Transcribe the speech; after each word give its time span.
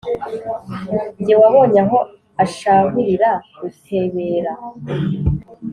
-"Jye 1.21 1.35
wabonye 1.41 1.79
aho 1.85 1.99
ashahurira 2.45 3.29
Rutebera, 3.59 4.53